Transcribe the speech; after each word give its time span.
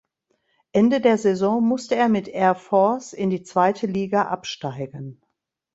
Ende 0.71 0.99
der 0.99 1.19
Saison 1.19 1.63
musste 1.63 1.93
er 1.93 2.09
mit 2.09 2.27
Air 2.27 2.55
Force 2.55 3.13
in 3.13 3.29
die 3.29 3.43
zweite 3.43 3.85
Liga 3.85 4.23
absteigen. 4.29 5.21